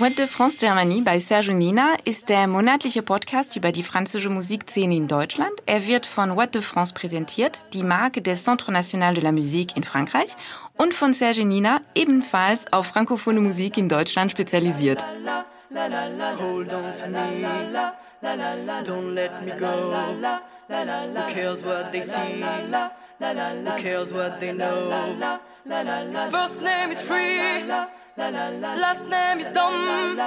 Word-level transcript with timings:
What 0.00 0.16
de 0.16 0.26
France 0.26 0.56
Germany 0.56 1.02
bei 1.02 1.18
Serge 1.18 1.52
Nina 1.52 1.94
ist 2.06 2.30
der 2.30 2.46
monatliche 2.46 3.02
Podcast 3.02 3.54
über 3.56 3.70
die 3.70 3.82
französische 3.82 4.30
Musikszene 4.30 4.96
in 4.96 5.08
Deutschland. 5.08 5.52
Er 5.66 5.86
wird 5.86 6.06
von 6.06 6.36
What 6.36 6.54
de 6.54 6.62
France 6.62 6.94
präsentiert, 6.94 7.60
die 7.74 7.82
Marke 7.82 8.22
des 8.22 8.42
Centre 8.42 8.72
National 8.72 9.12
de 9.12 9.22
la 9.22 9.30
Musique 9.30 9.76
in 9.76 9.84
Frankreich 9.84 10.30
und 10.78 10.94
von 10.94 11.12
Serge 11.12 11.44
Nina, 11.44 11.82
ebenfalls 11.94 12.72
auf 12.72 12.86
frankophone 12.86 13.40
Musik 13.40 13.76
in 13.76 13.90
Deutschland 13.90 14.30
spezialisiert. 14.30 15.04
Don't 18.84 19.14
let 19.14 19.44
me. 19.44 19.52
Who 20.70 21.34
cares 21.34 21.62
what 21.62 21.92
they 21.92 22.02
see? 22.02 22.42
Who 23.20 23.82
cares 23.82 24.14
what 24.14 24.40
they 24.40 24.52
know? 24.52 25.28
First 26.30 26.62
name 26.62 26.90
is 26.90 27.02
free. 27.02 27.60
Last 28.20 29.06
name 29.08 29.40
is 29.40 29.46
dumb. 29.54 30.20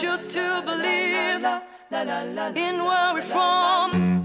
Choose 0.00 0.32
to 0.32 0.62
believe 0.64 1.44
in 2.56 2.78
where 2.82 3.12
we're 3.12 3.20
from. 3.20 4.22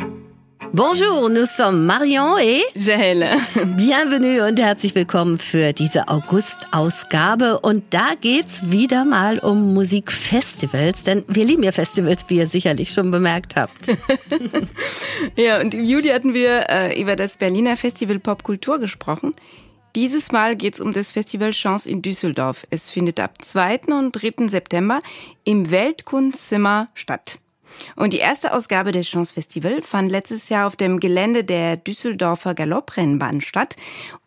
Bonjour, 0.72 1.30
nous 1.30 1.48
sommes 1.48 1.86
Marion 1.86 2.38
et 2.40 2.64
Jael. 2.76 3.28
Bienvenue 3.76 4.48
und 4.48 4.58
herzlich 4.58 4.96
willkommen 4.96 5.38
für 5.38 5.74
diese 5.74 6.08
August-Ausgabe. 6.08 7.60
Und 7.60 7.94
da 7.94 8.14
geht's 8.22 8.72
wieder 8.72 9.04
mal 9.04 9.40
um 9.40 9.74
Musikfestivals, 9.74 11.04
denn 11.04 11.26
wir 11.28 11.44
lieben 11.44 11.64
ja 11.64 11.74
Festivals, 11.74 12.24
wie 12.30 12.38
ihr 12.38 12.48
sicherlich 12.48 12.94
schon 12.94 13.12
bemerkt 13.12 13.58
habt. 13.58 13.88
ja, 15.36 15.60
und 15.60 15.74
im 15.74 15.84
Juli 15.84 16.08
hatten 16.08 16.34
wir 16.34 16.70
äh, 16.70 17.02
über 17.02 17.18
das 17.18 17.36
Berliner 17.36 17.76
Festival 17.76 18.20
Popkultur 18.20 18.80
gesprochen. 18.80 19.36
Dieses 19.96 20.32
Mal 20.32 20.56
geht 20.56 20.76
es 20.76 20.80
um 20.80 20.94
das 20.94 21.12
Festival 21.12 21.52
Chance 21.52 21.90
in 21.90 22.02
Düsseldorf. 22.02 22.66
Es 22.70 22.90
findet 22.90 23.20
ab 23.20 23.44
2. 23.44 23.82
und 23.88 24.14
3. 24.14 24.48
September 24.48 25.00
im 25.44 25.70
Weltkunstzimmer 25.70 26.88
statt. 26.94 27.40
Und 27.96 28.14
die 28.14 28.20
erste 28.20 28.54
Ausgabe 28.54 28.92
des 28.92 29.08
Chance 29.08 29.34
Festival 29.34 29.82
fand 29.82 30.12
letztes 30.12 30.50
Jahr 30.50 30.68
auf 30.68 30.76
dem 30.76 31.00
Gelände 31.00 31.44
der 31.44 31.78
Düsseldorfer 31.78 32.54
Galopprennbahn 32.54 33.42
statt. 33.42 33.76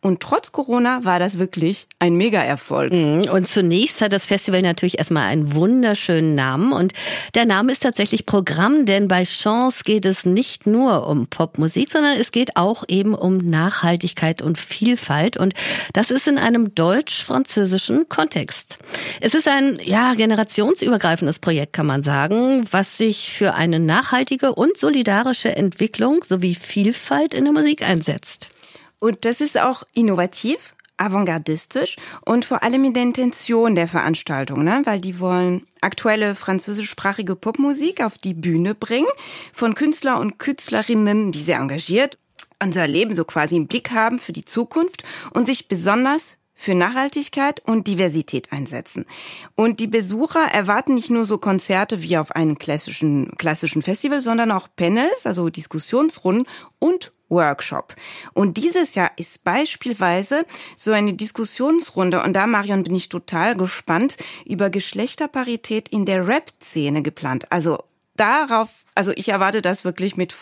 Und 0.00 0.20
trotz 0.20 0.52
Corona 0.52 1.04
war 1.04 1.18
das 1.18 1.38
wirklich 1.38 1.86
ein 1.98 2.14
Mega-Erfolg. 2.14 2.92
Mhm. 2.92 3.22
Und 3.32 3.48
zunächst 3.48 4.02
hat 4.02 4.12
das 4.12 4.26
Festival 4.26 4.60
natürlich 4.60 4.98
erstmal 4.98 5.28
einen 5.28 5.54
wunderschönen 5.54 6.34
Namen. 6.34 6.72
Und 6.72 6.92
der 7.34 7.46
Name 7.46 7.72
ist 7.72 7.82
tatsächlich 7.82 8.26
Programm, 8.26 8.84
denn 8.84 9.08
bei 9.08 9.24
Chance 9.24 9.80
geht 9.82 10.04
es 10.04 10.26
nicht 10.26 10.66
nur 10.66 11.06
um 11.08 11.26
Popmusik, 11.26 11.90
sondern 11.90 12.20
es 12.20 12.32
geht 12.32 12.56
auch 12.56 12.84
eben 12.88 13.14
um 13.14 13.38
Nachhaltigkeit 13.38 14.42
und 14.42 14.58
Vielfalt. 14.58 15.38
Und 15.38 15.54
das 15.94 16.10
ist 16.10 16.26
in 16.26 16.36
einem 16.36 16.74
deutsch-französischen 16.74 18.08
Kontext. 18.10 18.78
Es 19.22 19.32
ist 19.32 19.48
ein, 19.48 19.78
ja, 19.82 20.12
generationsübergreifendes 20.12 21.38
Projekt, 21.38 21.72
kann 21.72 21.86
man 21.86 22.02
sagen, 22.02 22.66
was 22.70 22.98
sich 22.98 23.30
für 23.34 23.54
eine 23.54 23.80
nachhaltige 23.80 24.54
und 24.54 24.76
solidarische 24.76 25.54
Entwicklung 25.54 26.24
sowie 26.24 26.54
Vielfalt 26.54 27.34
in 27.34 27.44
der 27.44 27.52
Musik 27.52 27.82
einsetzt. 27.82 28.50
Und 28.98 29.24
das 29.24 29.40
ist 29.40 29.60
auch 29.60 29.82
innovativ, 29.94 30.74
avantgardistisch 30.96 31.96
und 32.24 32.44
vor 32.44 32.62
allem 32.62 32.84
in 32.84 32.94
der 32.94 33.02
Intention 33.02 33.74
der 33.74 33.88
Veranstaltung, 33.88 34.64
ne? 34.64 34.82
weil 34.84 35.00
die 35.00 35.18
wollen 35.18 35.66
aktuelle 35.80 36.34
französischsprachige 36.34 37.36
Popmusik 37.36 38.02
auf 38.02 38.16
die 38.16 38.34
Bühne 38.34 38.74
bringen 38.74 39.08
von 39.52 39.74
Künstler 39.74 40.20
und 40.20 40.38
Künstlerinnen, 40.38 41.32
die 41.32 41.42
sehr 41.42 41.58
engagiert 41.58 42.18
unser 42.62 42.86
Leben 42.86 43.14
so 43.14 43.24
quasi 43.24 43.56
im 43.56 43.66
Blick 43.66 43.90
haben 43.90 44.18
für 44.18 44.32
die 44.32 44.44
Zukunft 44.44 45.04
und 45.32 45.46
sich 45.46 45.68
besonders 45.68 46.38
für 46.64 46.74
Nachhaltigkeit 46.74 47.60
und 47.60 47.86
Diversität 47.86 48.52
einsetzen. 48.52 49.06
Und 49.54 49.80
die 49.80 49.86
Besucher 49.86 50.44
erwarten 50.52 50.94
nicht 50.94 51.10
nur 51.10 51.26
so 51.26 51.38
Konzerte 51.38 52.02
wie 52.02 52.16
auf 52.16 52.32
einem 52.32 52.58
klassischen, 52.58 53.36
klassischen 53.36 53.82
Festival, 53.82 54.20
sondern 54.20 54.50
auch 54.50 54.68
Panels, 54.74 55.26
also 55.26 55.50
Diskussionsrunden 55.50 56.46
und 56.78 57.12
Workshop. 57.28 57.94
Und 58.32 58.56
dieses 58.56 58.94
Jahr 58.94 59.10
ist 59.16 59.44
beispielsweise 59.44 60.46
so 60.76 60.92
eine 60.92 61.14
Diskussionsrunde, 61.14 62.22
und 62.22 62.32
da, 62.34 62.46
Marion, 62.46 62.82
bin 62.82 62.94
ich 62.94 63.08
total 63.08 63.56
gespannt, 63.56 64.16
über 64.46 64.70
Geschlechterparität 64.70 65.88
in 65.88 66.04
der 66.04 66.26
Rap-Szene 66.26 67.02
geplant. 67.02 67.50
Also 67.50 67.82
darauf, 68.16 68.70
also 68.94 69.12
ich 69.14 69.28
erwarte 69.28 69.62
das 69.62 69.84
wirklich 69.84 70.16
mit 70.16 70.32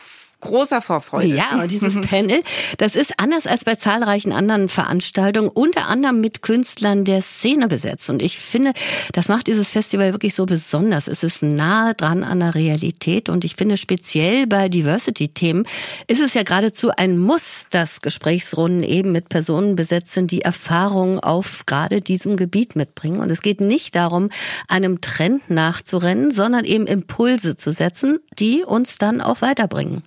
großer 0.42 0.82
Vorfreude. 0.82 1.28
Ja, 1.28 1.62
und 1.62 1.70
dieses 1.70 1.98
Panel, 2.08 2.42
das 2.76 2.94
ist 2.94 3.18
anders 3.18 3.46
als 3.46 3.64
bei 3.64 3.76
zahlreichen 3.76 4.32
anderen 4.32 4.68
Veranstaltungen, 4.68 5.48
unter 5.48 5.86
anderem 5.86 6.20
mit 6.20 6.42
Künstlern 6.42 7.04
der 7.04 7.22
Szene 7.22 7.68
besetzt. 7.68 8.10
Und 8.10 8.20
ich 8.20 8.38
finde, 8.38 8.72
das 9.12 9.28
macht 9.28 9.46
dieses 9.46 9.68
Festival 9.68 10.12
wirklich 10.12 10.34
so 10.34 10.44
besonders. 10.44 11.08
Es 11.08 11.22
ist 11.22 11.42
nahe 11.42 11.94
dran 11.94 12.24
an 12.24 12.40
der 12.40 12.54
Realität. 12.54 13.30
Und 13.30 13.44
ich 13.44 13.56
finde, 13.56 13.78
speziell 13.78 14.46
bei 14.46 14.68
Diversity-Themen 14.68 15.64
ist 16.08 16.20
es 16.20 16.34
ja 16.34 16.42
geradezu 16.42 16.90
ein 16.90 17.18
Muss, 17.18 17.68
dass 17.70 18.02
Gesprächsrunden 18.02 18.82
eben 18.82 19.12
mit 19.12 19.28
Personen 19.28 19.76
besetzt 19.76 20.12
sind, 20.12 20.30
die 20.30 20.42
Erfahrungen 20.42 21.20
auf 21.20 21.64
gerade 21.66 22.00
diesem 22.00 22.36
Gebiet 22.36 22.76
mitbringen. 22.76 23.20
Und 23.20 23.30
es 23.30 23.42
geht 23.42 23.60
nicht 23.60 23.94
darum, 23.94 24.28
einem 24.68 25.00
Trend 25.00 25.50
nachzurennen, 25.50 26.32
sondern 26.32 26.64
eben 26.64 26.86
Impulse 26.86 27.56
zu 27.56 27.72
setzen, 27.72 28.18
die 28.38 28.64
uns 28.64 28.98
dann 28.98 29.20
auch 29.20 29.40
weiterbringen. 29.40 30.02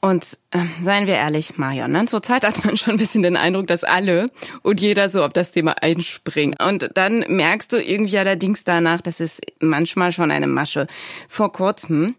Und 0.00 0.38
äh, 0.52 0.60
seien 0.82 1.08
wir 1.08 1.14
ehrlich, 1.14 1.58
Marion, 1.58 1.90
ne? 1.90 2.06
zurzeit 2.06 2.44
hat 2.44 2.64
man 2.64 2.76
schon 2.76 2.94
ein 2.94 2.98
bisschen 2.98 3.22
den 3.22 3.36
Eindruck, 3.36 3.66
dass 3.66 3.82
alle 3.82 4.26
und 4.62 4.80
jeder 4.80 5.08
so 5.08 5.24
auf 5.24 5.32
das 5.32 5.50
Thema 5.50 5.82
einspringen. 5.82 6.54
Und 6.64 6.90
dann 6.94 7.24
merkst 7.28 7.72
du 7.72 7.82
irgendwie 7.82 8.18
allerdings 8.18 8.62
danach, 8.62 9.00
das 9.00 9.18
ist 9.18 9.40
manchmal 9.58 10.12
schon 10.12 10.30
eine 10.30 10.46
Masche. 10.46 10.86
Vor 11.28 11.52
kurzem 11.52 12.14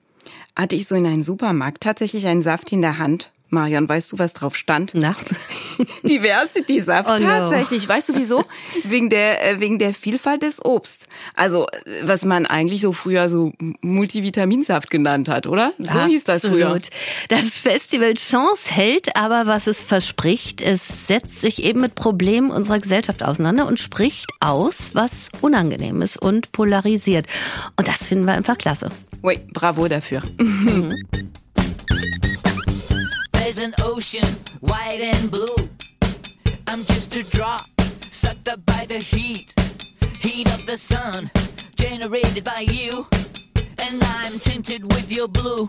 hatte 0.57 0.75
ich 0.75 0.87
so 0.87 0.95
in 0.95 1.05
einem 1.05 1.23
Supermarkt 1.23 1.81
tatsächlich 1.81 2.27
einen 2.27 2.41
Saft 2.41 2.71
in 2.73 2.81
der 2.81 2.97
Hand 2.97 3.31
Marion, 3.49 3.89
weißt 3.89 4.13
du, 4.13 4.19
was 4.19 4.33
drauf 4.33 4.55
stand? 4.55 4.91
Na? 4.93 5.15
Diversity-Saft. 6.03 7.09
Oh 7.09 7.17
Tatsächlich. 7.17 7.83
No. 7.83 7.89
Weißt 7.89 8.09
du 8.09 8.15
wieso? 8.15 8.45
Wegen 8.83 9.09
der, 9.09 9.45
äh, 9.45 9.59
wegen 9.59 9.79
der 9.79 9.93
Vielfalt 9.93 10.43
des 10.43 10.63
Obst. 10.63 11.07
Also, 11.35 11.67
was 12.03 12.25
man 12.25 12.45
eigentlich 12.45 12.81
so 12.81 12.93
früher 12.93 13.29
so 13.29 13.53
Multivitaminsaft 13.81 14.89
genannt 14.89 15.29
hat, 15.29 15.47
oder? 15.47 15.73
So 15.77 15.85
Absolut. 15.85 16.09
hieß 16.09 16.23
das 16.25 16.47
früher. 16.47 16.79
Das 17.29 17.49
Festival 17.49 18.13
Chance 18.13 18.73
hält 18.73 19.15
aber, 19.15 19.47
was 19.47 19.67
es 19.67 19.79
verspricht. 19.79 20.61
Es 20.61 20.81
setzt 21.07 21.41
sich 21.41 21.63
eben 21.63 21.81
mit 21.81 21.95
Problemen 21.95 22.51
unserer 22.51 22.79
Gesellschaft 22.79 23.23
auseinander 23.23 23.67
und 23.67 23.79
spricht 23.79 24.27
aus, 24.39 24.75
was 24.93 25.29
unangenehm 25.41 26.01
ist 26.01 26.21
und 26.21 26.51
polarisiert. 26.51 27.25
Und 27.77 27.87
das 27.87 27.97
finden 27.97 28.25
wir 28.25 28.33
einfach 28.33 28.57
klasse. 28.57 28.89
Oui, 29.21 29.39
bravo 29.53 29.87
dafür. 29.87 30.21
There's 33.49 33.65
an 33.65 33.73
ocean, 33.81 34.27
white 34.59 35.01
and 35.01 35.31
blue. 35.31 35.55
I'm 36.67 36.85
just 36.85 37.15
a 37.15 37.23
drop, 37.31 37.65
sucked 38.11 38.47
up 38.47 38.63
by 38.63 38.85
the 38.87 38.99
heat. 38.99 39.55
Heat 40.19 40.45
of 40.53 40.67
the 40.67 40.77
sun, 40.77 41.31
generated 41.75 42.43
by 42.43 42.67
you. 42.69 43.07
And 43.81 44.03
I'm 44.03 44.37
tinted 44.37 44.83
with 44.93 45.11
your 45.11 45.27
blue. 45.27 45.67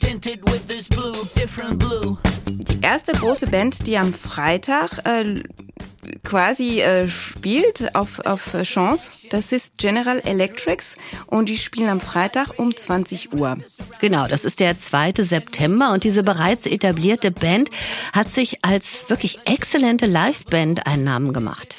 Tinted 0.00 0.42
with 0.50 0.68
this 0.68 0.88
blue, 0.88 1.12
different 1.34 1.78
blue. 1.78 2.16
Die 2.46 2.80
erste 2.80 3.12
große 3.12 3.46
Band, 3.46 3.86
die 3.86 3.98
am 3.98 4.14
Freitag 4.14 5.04
äh, 5.04 5.42
quasi 6.24 6.80
äh, 6.80 7.08
spielt 7.08 7.94
auf, 7.94 8.20
auf 8.20 8.56
Chance. 8.62 9.10
Das 9.30 9.52
ist 9.52 9.76
General 9.76 10.20
Electrics 10.20 10.96
und 11.26 11.48
die 11.48 11.56
spielen 11.56 11.88
am 11.88 12.00
Freitag 12.00 12.58
um 12.58 12.74
20 12.76 13.32
Uhr. 13.32 13.56
Genau, 14.00 14.26
das 14.28 14.44
ist 14.44 14.60
der 14.60 14.78
2. 14.78 15.14
September 15.18 15.92
und 15.92 16.04
diese 16.04 16.22
bereits 16.22 16.66
etablierte 16.66 17.30
Band 17.30 17.70
hat 18.12 18.30
sich 18.30 18.64
als 18.64 19.08
wirklich 19.08 19.38
exzellente 19.46 20.06
Liveband 20.06 20.86
einen 20.86 21.04
Namen 21.04 21.32
gemacht. 21.32 21.76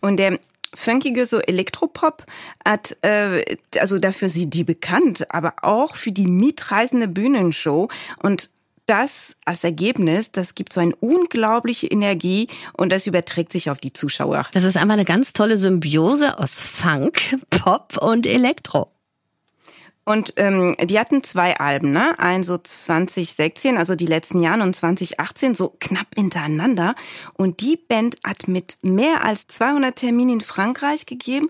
Und 0.00 0.16
der 0.16 0.38
funkige 0.74 1.26
so 1.26 1.38
Elektropop 1.38 2.24
hat, 2.64 2.96
äh, 3.02 3.44
also 3.78 3.98
dafür 3.98 4.28
sind 4.28 4.54
die 4.54 4.64
bekannt, 4.64 5.26
aber 5.30 5.54
auch 5.62 5.96
für 5.96 6.12
die 6.12 6.26
mitreißende 6.26 7.08
Bühnenshow 7.08 7.88
und 8.22 8.50
das 8.86 9.34
als 9.44 9.64
Ergebnis, 9.64 10.32
das 10.32 10.54
gibt 10.54 10.72
so 10.72 10.80
eine 10.80 10.94
unglaubliche 10.96 11.86
Energie 11.86 12.48
und 12.72 12.90
das 12.92 13.06
überträgt 13.06 13.52
sich 13.52 13.70
auf 13.70 13.78
die 13.78 13.92
Zuschauer. 13.92 14.46
Das 14.52 14.64
ist 14.64 14.76
einmal 14.76 14.96
eine 14.96 15.04
ganz 15.04 15.32
tolle 15.32 15.58
Symbiose 15.58 16.38
aus 16.38 16.50
Funk, 16.52 17.38
Pop 17.50 17.96
und 17.98 18.26
Elektro. 18.26 18.92
Und 20.04 20.32
ähm, 20.36 20.74
die 20.82 20.98
hatten 20.98 21.22
zwei 21.22 21.56
Alben, 21.58 21.92
ne? 21.92 22.18
Ein 22.18 22.42
so 22.42 22.58
2016, 22.58 23.76
also 23.76 23.94
die 23.94 24.06
letzten 24.06 24.40
Jahre 24.40 24.62
und 24.62 24.74
2018 24.74 25.54
so 25.54 25.76
knapp 25.78 26.08
hintereinander. 26.16 26.96
Und 27.34 27.60
die 27.60 27.76
Band 27.76 28.16
hat 28.24 28.48
mit 28.48 28.78
mehr 28.82 29.24
als 29.24 29.46
200 29.46 29.94
Terminen 29.94 30.34
in 30.34 30.40
Frankreich 30.40 31.06
gegeben 31.06 31.48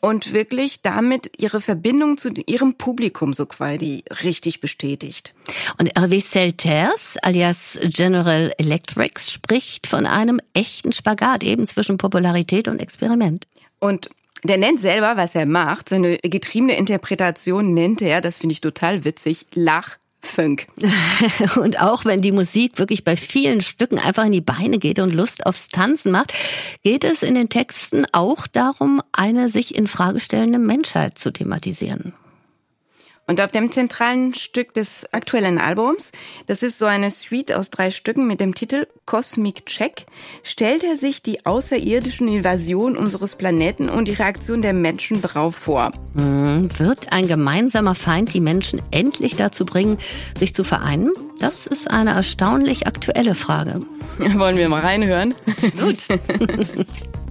und 0.00 0.34
wirklich 0.34 0.82
damit 0.82 1.32
ihre 1.38 1.62
Verbindung 1.62 2.18
zu 2.18 2.28
ihrem 2.46 2.74
Publikum 2.74 3.32
so 3.32 3.46
quasi 3.46 4.04
richtig 4.22 4.60
bestätigt. 4.60 5.34
Und 5.78 5.90
Hervé 5.94 6.20
Selters 6.20 7.16
alias 7.22 7.78
General 7.84 8.52
Electrics 8.58 9.32
spricht 9.32 9.86
von 9.86 10.04
einem 10.04 10.40
echten 10.52 10.92
Spagat 10.92 11.42
eben 11.42 11.66
zwischen 11.66 11.96
Popularität 11.96 12.68
und 12.68 12.82
Experiment. 12.82 13.46
Und 13.78 14.10
Der 14.44 14.58
nennt 14.58 14.78
selber, 14.80 15.16
was 15.16 15.34
er 15.34 15.46
macht. 15.46 15.88
Seine 15.88 16.18
getriebene 16.18 16.76
Interpretation 16.76 17.72
nennt 17.72 18.02
er, 18.02 18.20
das 18.20 18.38
finde 18.38 18.52
ich 18.52 18.60
total 18.60 19.04
witzig, 19.04 19.46
Lach 19.54 19.96
Funk. 20.20 20.66
und 21.56 21.80
auch 21.80 22.04
wenn 22.04 22.20
die 22.20 22.32
Musik 22.32 22.78
wirklich 22.78 23.04
bei 23.04 23.16
vielen 23.16 23.60
Stücken 23.60 23.98
einfach 23.98 24.24
in 24.24 24.32
die 24.32 24.40
Beine 24.40 24.78
geht 24.78 24.98
und 24.98 25.14
Lust 25.14 25.44
aufs 25.46 25.68
Tanzen 25.68 26.12
macht, 26.12 26.32
geht 26.82 27.04
es 27.04 27.22
in 27.22 27.34
den 27.34 27.48
Texten 27.48 28.06
auch 28.12 28.46
darum, 28.46 29.02
eine 29.12 29.48
sich 29.48 29.74
in 29.74 29.86
Frage 29.86 30.20
stellende 30.20 30.58
Menschheit 30.58 31.18
zu 31.18 31.32
thematisieren. 31.32 32.14
Und 33.26 33.40
auf 33.40 33.50
dem 33.50 33.72
zentralen 33.72 34.34
Stück 34.34 34.74
des 34.74 35.06
aktuellen 35.12 35.58
Albums, 35.58 36.12
das 36.46 36.62
ist 36.62 36.78
so 36.78 36.84
eine 36.84 37.10
Suite 37.10 37.52
aus 37.52 37.70
drei 37.70 37.90
Stücken 37.90 38.26
mit 38.26 38.38
dem 38.38 38.54
Titel 38.54 38.86
Cosmic 39.06 39.64
Check, 39.64 40.04
stellt 40.42 40.84
er 40.84 40.98
sich 40.98 41.22
die 41.22 41.46
außerirdischen 41.46 42.28
Invasion 42.28 42.96
unseres 42.98 43.36
Planeten 43.36 43.88
und 43.88 44.08
die 44.08 44.12
Reaktion 44.12 44.60
der 44.60 44.74
Menschen 44.74 45.22
darauf 45.22 45.56
vor. 45.56 45.90
Hm, 46.14 46.68
wird 46.78 47.12
ein 47.12 47.26
gemeinsamer 47.26 47.94
Feind 47.94 48.34
die 48.34 48.40
Menschen 48.40 48.82
endlich 48.90 49.36
dazu 49.36 49.64
bringen, 49.64 49.98
sich 50.38 50.54
zu 50.54 50.62
vereinen? 50.62 51.12
Das 51.40 51.66
ist 51.66 51.90
eine 51.90 52.10
erstaunlich 52.10 52.86
aktuelle 52.86 53.34
Frage. 53.34 53.80
Wollen 54.18 54.58
wir 54.58 54.68
mal 54.68 54.82
reinhören? 54.82 55.34
Gut. 55.80 56.04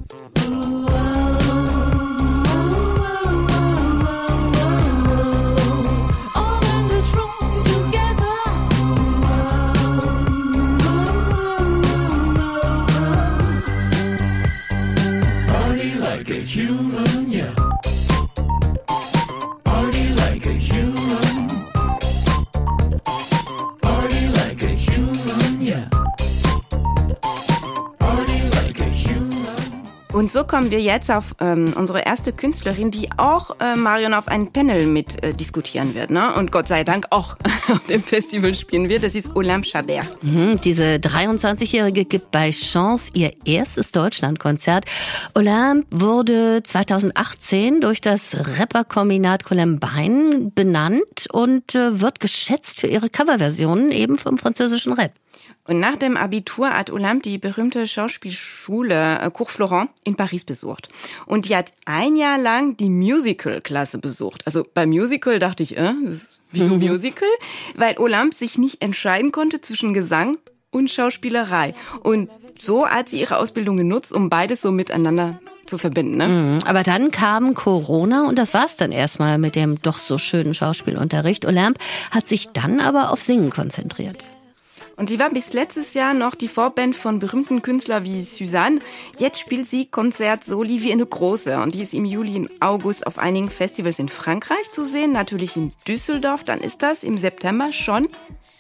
Und 17.16 17.63
so 30.34 30.44
kommen 30.44 30.72
wir 30.72 30.82
jetzt 30.82 31.12
auf 31.12 31.36
ähm, 31.40 31.74
unsere 31.78 32.02
erste 32.02 32.34
Künstlerin, 32.34 32.90
die 32.90 33.08
auch 33.18 33.56
äh, 33.60 33.76
Marion 33.76 34.16
auf 34.16 34.28
einem 34.28 34.52
Panel 34.52 34.88
mit 34.88 35.24
äh, 35.24 35.34
diskutieren 35.34 35.94
wird. 35.94 36.10
Ne? 36.10 36.34
Und 36.34 36.52
Gott 36.52 36.68
sei 36.68 36.84
Dank 36.84 37.06
auch 37.12 37.38
auf 37.72 37.86
dem 37.88 38.02
Festival 38.02 38.56
spielen 38.56 38.90
wird. 38.90 39.04
Das 39.04 39.14
ist 39.14 39.36
Olympe 39.36 39.68
Chabert. 39.68 40.08
Mhm, 40.24 40.60
diese 40.64 40.96
23-Jährige 40.96 42.06
gibt 42.06 42.32
bei 42.32 42.50
Chance 42.50 43.12
ihr 43.14 43.32
erstes 43.46 43.92
Deutschlandkonzert. 43.92 44.86
Olympe 45.36 45.86
wurde 45.92 46.64
2018 46.64 47.80
durch 47.82 48.02
das 48.02 48.36
Rapperkombinat 48.60 49.44
Columbine 49.44 50.52
benannt 50.56 51.28
und 51.32 51.76
äh, 51.76 52.02
wird 52.02 52.20
geschätzt 52.20 52.80
für 52.80 52.88
ihre 52.88 53.12
Coverversionen 53.12 53.92
eben 53.92 54.18
vom 54.18 54.40
französischen 54.40 54.94
Rap. 54.94 55.12
Und 55.66 55.80
nach 55.80 55.96
dem 55.96 56.18
Abitur 56.18 56.72
hat 56.72 56.90
Olympe 56.90 57.30
die 57.30 57.38
berühmte 57.38 57.88
Schauspielschule 57.88 59.20
äh, 59.20 59.32
Cours 59.32 59.54
Florent 59.54 59.90
in 60.04 60.16
Paris 60.16 60.23
besucht. 60.46 60.90
Und 61.26 61.50
die 61.50 61.56
hat 61.56 61.74
ein 61.86 62.16
Jahr 62.16 62.38
lang 62.38 62.78
die 62.78 62.90
Musical-Klasse 62.90 63.98
besucht. 63.98 64.46
Also 64.46 64.66
beim 64.74 64.90
Musical 64.90 65.40
dachte 65.40 65.64
ich, 65.64 65.78
äh, 65.78 65.94
wieso 66.52 66.66
mhm. 66.76 66.80
Musical? 66.80 67.30
Weil 67.76 67.98
Olympe 67.98 68.36
sich 68.36 68.58
nicht 68.58 68.82
entscheiden 68.82 69.32
konnte 69.32 69.62
zwischen 69.62 69.94
Gesang 69.94 70.38
und 70.72 70.90
Schauspielerei. 70.90 71.76
Und 72.02 72.30
so 72.60 72.88
hat 72.88 73.10
sie 73.10 73.20
ihre 73.20 73.38
Ausbildung 73.38 73.78
genutzt, 73.78 74.12
um 74.12 74.30
beides 74.30 74.62
so 74.62 74.72
miteinander 74.72 75.40
zu 75.66 75.78
verbinden. 75.78 76.18
Ne? 76.18 76.28
Mhm. 76.28 76.60
Aber 76.66 76.84
dann 76.84 77.12
kam 77.12 77.54
Corona 77.54 78.28
und 78.28 78.38
das 78.38 78.54
war's 78.54 78.76
dann 78.78 78.92
erstmal 78.92 79.38
mit 79.38 79.56
dem 79.56 79.82
doch 79.82 79.98
so 79.98 80.18
schönen 80.18 80.54
Schauspielunterricht. 80.54 81.46
Olympe 81.46 81.80
hat 82.12 82.28
sich 82.28 82.50
dann 82.50 82.80
aber 82.80 83.12
auf 83.12 83.22
Singen 83.22 83.50
konzentriert. 83.50 84.30
Und 84.96 85.10
sie 85.10 85.18
war 85.20 85.30
bis 85.32 85.54
letztes 85.54 85.94
Jahr 85.94 86.14
noch 86.14 86.36
die 86.36 86.48
Vorband 86.48 86.96
von 86.96 87.20
berühmten 87.20 87.62
Künstlern 87.62 88.04
wie 88.04 88.22
Suzanne. 88.24 88.80
Jetzt 89.18 89.40
spielt 89.40 89.70
sie 89.70 89.86
Konzert 89.86 90.44
Soli 90.44 90.82
wie 90.84 90.92
eine 90.92 91.06
große. 91.06 91.58
Und 91.58 91.74
die 91.74 91.82
ist 91.82 91.94
im 91.94 92.06
Juli 92.06 92.36
und 92.36 92.52
August 92.62 93.08
auf 93.08 93.18
einigen 93.18 93.50
Festivals 93.50 94.00
in 94.00 94.10
Frankreich 94.10 94.72
zu 94.72 94.86
sehen, 94.86 95.12
natürlich 95.12 95.56
in 95.56 95.74
Düsseldorf. 95.88 96.44
Dann 96.44 96.60
ist 96.60 96.82
das 96.84 97.04
im 97.04 97.18
September 97.18 97.72
schon 97.72 98.08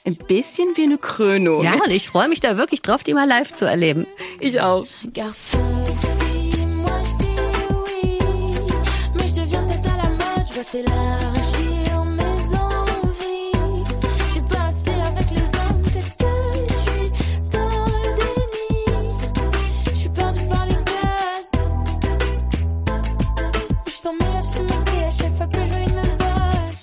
ein 0.05 0.15
bisschen 0.15 0.75
wie 0.75 0.83
eine 0.83 0.97
Krönung. 0.97 1.63
Ja, 1.63 1.73
und 1.73 1.91
ich 1.91 2.07
freue 2.07 2.27
mich 2.29 2.39
da 2.39 2.57
wirklich 2.57 2.81
drauf, 2.81 3.03
die 3.03 3.13
mal 3.13 3.27
live 3.27 3.53
zu 3.53 3.65
erleben. 3.65 4.07
Ich 4.39 4.59
auch. 4.59 4.85
C'est 10.73 11.32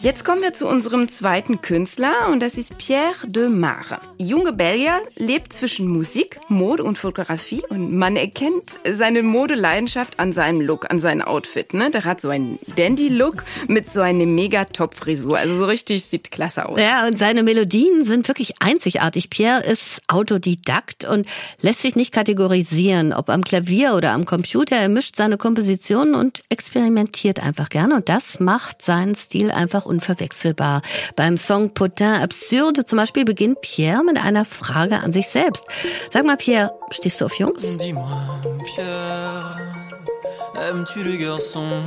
Jetzt 0.03 0.25
kommen 0.25 0.41
wir 0.41 0.55
zu 0.55 0.67
unserem 0.67 1.11
zweiten 1.11 1.61
Künstler 1.61 2.29
und 2.33 2.41
das 2.41 2.57
ist 2.57 2.79
Pierre 2.79 3.27
de 3.27 3.51
Mare. 3.51 4.01
Junge 4.17 4.55
Belgier 4.55 5.03
lebt 5.17 5.53
zwischen 5.53 5.89
Musik, 5.89 6.41
Mode 6.49 6.85
und 6.85 6.97
Fotografie 6.97 7.63
und 7.69 7.95
man 7.95 8.17
erkennt 8.17 8.65
seine 8.91 9.23
Modeleidenschaft 9.23 10.19
an 10.19 10.33
seinem 10.33 10.63
Look, 10.63 10.91
an 10.91 11.01
seinem 11.01 11.21
Outfit. 11.21 11.75
Ne? 11.75 11.91
Der 11.91 12.07
hat 12.07 12.23
so 12.23 12.31
einen 12.31 12.59
Dandy-Look 12.77 13.45
mit 13.69 13.91
so 13.91 14.01
einer 14.01 14.25
mega 14.25 14.65
Top-Frisur. 14.65 15.37
Also 15.37 15.59
so 15.59 15.67
richtig 15.67 16.03
sieht 16.07 16.31
klasse 16.31 16.67
aus. 16.67 16.81
Ja, 16.81 17.07
und 17.07 17.19
seine 17.19 17.43
Melodien 17.43 18.05
sind 18.05 18.27
wirklich 18.27 18.63
einzigartig. 18.63 19.29
Pierre 19.29 19.63
ist 19.63 20.01
Autodidakt 20.09 21.05
und 21.05 21.27
lässt 21.61 21.83
sich 21.83 21.95
nicht 21.95 22.13
kategorisieren, 22.13 23.13
ob 23.13 23.29
am 23.29 23.45
Klavier 23.45 23.93
oder 23.95 24.13
am 24.13 24.25
Computer. 24.25 24.77
Er 24.77 24.89
mischt 24.89 25.17
seine 25.17 25.37
Kompositionen 25.37 26.15
und 26.15 26.41
experimentiert 26.49 27.39
einfach 27.41 27.69
gerne 27.69 27.97
und 27.97 28.09
das 28.09 28.41
macht 28.41 28.81
seinen 28.81 29.15
Stil 29.15 29.51
einfach 29.51 29.90
unverwechselbar. 29.91 30.83
Beim 31.17 31.37
Song 31.37 31.75
Potin 31.75 32.15
Absurde 32.23 32.85
zum 32.85 32.99
Beispiel 32.99 33.25
beginnt 33.25 33.61
Pierre 33.61 34.03
mit 34.05 34.19
einer 34.19 34.45
Frage 34.45 34.97
an 35.03 35.13
sich 35.13 35.29
selbst. 35.29 35.65
Sag 36.13 36.25
mal, 36.25 36.37
Pierre, 36.37 36.73
stehst 36.91 37.21
du 37.21 37.27
auf 37.27 37.35
Jungs? 37.35 37.77
Dis-moi, 37.79 38.41
Pierre, 38.75 39.57
aimes-tu 40.57 41.03
les 41.03 41.19
garçons? 41.19 41.83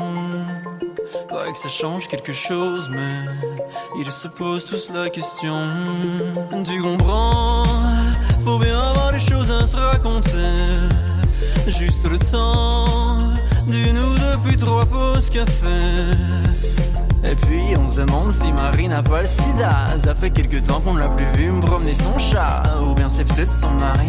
Paraît 1.30 1.54
que 1.54 1.60
ça 1.60 1.70
change 1.70 2.08
quelque 2.08 2.34
chose, 2.34 2.90
mais 2.92 3.24
ils 4.00 4.12
se 4.12 4.28
posent 4.28 4.66
tous 4.66 4.90
la 4.94 5.10
question. 5.10 5.68
Tu 6.66 6.82
comprends? 6.82 7.64
Faut 8.44 8.60
bien 8.60 8.80
avoir 8.80 9.12
des 9.12 9.22
choses 9.22 9.50
à 9.52 9.66
se 9.66 9.78
raconter. 9.78 10.54
Juste 11.66 12.04
le 12.10 12.20
temps 12.20 13.18
d'une 13.68 13.98
ou 13.98 14.14
deux 14.16 14.38
puis 14.46 14.58
trois 14.58 14.86
pauses 14.86 15.30
café. 15.30 16.14
Et 17.26 17.36
puis 17.36 17.76
on 17.78 17.88
se 17.88 18.02
demande 18.02 18.32
si 18.32 18.52
Marie 18.52 18.88
n'a 18.88 19.02
pas 19.02 19.22
le 19.22 19.28
sida. 19.28 19.98
Ça 20.04 20.14
fait 20.14 20.32
quelques 20.32 20.64
temps 20.66 20.82
qu'on 20.82 20.96
l'a 20.96 21.08
plus 21.10 21.26
vu 21.38 21.52
me 21.52 21.62
promener 21.62 21.94
son 21.94 22.18
chat. 22.20 22.64
Ou 22.82 22.94
bien 22.94 23.10
c'est 23.10 23.26
peut-être 23.26 23.52
son 23.52 23.72
mari 23.72 24.08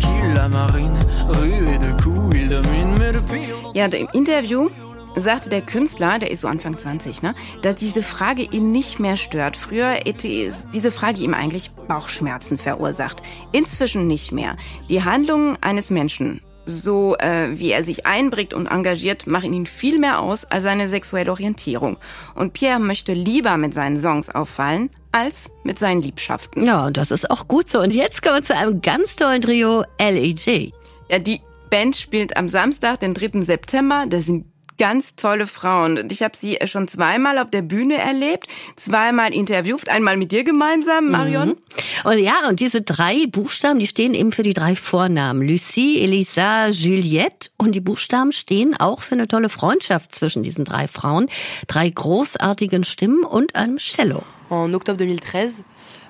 qui 0.00 0.34
la 0.34 0.48
marine. 0.48 0.96
Rue 1.28 1.74
et 1.74 1.78
de 1.78 2.02
coups, 2.02 2.36
il 2.36 2.48
domine, 2.48 2.98
mais 2.98 3.12
depuis. 3.12 3.42
Ja, 3.74 3.86
im 3.86 4.08
Interview 4.12 4.68
sagte 5.16 5.48
der 5.48 5.62
Künstler, 5.62 6.18
der 6.18 6.30
ist 6.30 6.42
so 6.42 6.48
Anfang 6.48 6.76
20, 6.76 7.22
ne, 7.22 7.34
dass 7.62 7.76
diese 7.76 8.02
Frage 8.02 8.42
ihn 8.42 8.72
nicht 8.72 9.00
mehr 9.00 9.16
stört. 9.16 9.56
Früher 9.56 9.90
hätte 10.04 10.28
diese 10.72 10.90
Frage 10.90 11.22
ihm 11.22 11.34
eigentlich 11.34 11.70
Bauchschmerzen 11.88 12.58
verursacht. 12.58 13.22
Inzwischen 13.52 14.06
nicht 14.06 14.32
mehr. 14.32 14.56
Die 14.88 15.02
Handlungen 15.02 15.56
eines 15.62 15.90
Menschen 15.90 16.40
so 16.66 17.16
äh, 17.16 17.48
wie 17.54 17.70
er 17.70 17.84
sich 17.84 18.06
einbringt 18.06 18.52
und 18.52 18.66
engagiert, 18.66 19.26
machen 19.26 19.52
ihn 19.52 19.66
viel 19.66 19.98
mehr 19.98 20.20
aus 20.20 20.44
als 20.44 20.64
seine 20.64 20.88
sexuelle 20.88 21.30
Orientierung. 21.30 21.96
Und 22.34 22.52
Pierre 22.52 22.80
möchte 22.80 23.14
lieber 23.14 23.56
mit 23.56 23.72
seinen 23.72 23.98
Songs 23.98 24.28
auffallen, 24.28 24.90
als 25.12 25.46
mit 25.64 25.78
seinen 25.78 26.02
Liebschaften. 26.02 26.66
Ja, 26.66 26.86
und 26.86 26.96
das 26.96 27.10
ist 27.10 27.30
auch 27.30 27.48
gut 27.48 27.68
so. 27.68 27.80
Und 27.80 27.94
jetzt 27.94 28.22
kommen 28.22 28.36
wir 28.36 28.42
zu 28.42 28.56
einem 28.56 28.82
ganz 28.82 29.16
tollen 29.16 29.40
Trio, 29.40 29.84
LEG. 30.00 30.72
Ja, 31.08 31.18
die 31.18 31.40
Band 31.70 31.96
spielt 31.96 32.36
am 32.36 32.48
Samstag, 32.48 33.00
den 33.00 33.14
3. 33.14 33.42
September. 33.42 34.04
Das 34.08 34.26
sind 34.26 34.44
ganz 34.78 35.14
tolle 35.16 35.46
Frauen. 35.46 35.98
Und 35.98 36.12
ich 36.12 36.22
habe 36.22 36.36
sie 36.36 36.58
schon 36.64 36.88
zweimal 36.88 37.38
auf 37.38 37.50
der 37.50 37.62
Bühne 37.62 37.98
erlebt, 37.98 38.48
zweimal 38.76 39.34
interviewt, 39.34 39.88
einmal 39.88 40.16
mit 40.16 40.32
dir 40.32 40.44
gemeinsam, 40.44 41.10
Marion. 41.10 41.48
Mhm. 41.48 41.56
Und 42.04 42.18
ja, 42.18 42.48
und 42.48 42.60
diese 42.60 42.82
drei 42.82 43.26
Buchstaben, 43.26 43.78
die 43.78 43.86
stehen 43.86 44.14
eben 44.14 44.32
für 44.32 44.42
die 44.42 44.54
drei 44.54 44.76
Vornamen. 44.76 45.46
Lucie, 45.46 46.00
Elisa, 46.02 46.68
Juliette. 46.68 47.50
Und 47.56 47.72
die 47.72 47.80
Buchstaben 47.80 48.32
stehen 48.32 48.76
auch 48.78 49.02
für 49.02 49.14
eine 49.14 49.28
tolle 49.28 49.48
Freundschaft 49.48 50.14
zwischen 50.14 50.42
diesen 50.42 50.64
drei 50.64 50.88
Frauen, 50.88 51.28
drei 51.66 51.88
großartigen 51.88 52.84
Stimmen 52.84 53.24
und 53.24 53.54
einem 53.54 53.78
Cello. 53.78 54.22
En 54.48 54.72
octobre 54.74 54.96
2013, 54.96 55.64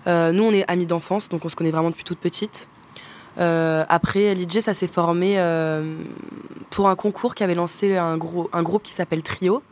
euh, 0.06 0.30
nous 0.32 0.44
on 0.44 0.52
est 0.52 0.68
amis 0.68 0.86
d'enfance, 0.86 1.30
donc 1.30 1.44
on 1.44 1.48
se 1.48 1.56
connaît 1.56 1.70
vraiment 1.70 1.90
depuis 1.90 2.04
toute 2.04 2.18
petite. 2.18 2.68
Euh, 3.38 3.84
après, 3.88 4.34
l'IJ, 4.34 4.60
ça 4.60 4.74
s'est 4.74 4.88
formé 4.88 5.34
euh, 5.36 5.82
pour 6.70 6.88
un 6.88 6.96
concours 6.96 7.34
qui 7.34 7.42
avait 7.44 7.54
lancé 7.54 7.96
un, 7.96 8.16
gros, 8.16 8.48
un 8.52 8.62
groupe 8.62 8.82
qui 8.82 8.92
s'appelle 8.92 9.22
Trio, 9.22 9.62